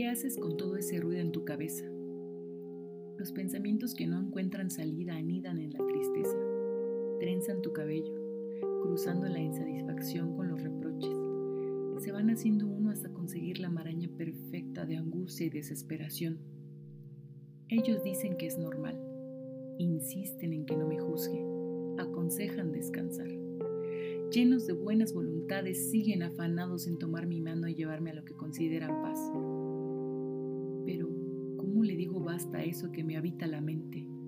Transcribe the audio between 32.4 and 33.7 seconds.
¿cómo le digo basta a eso que me habita la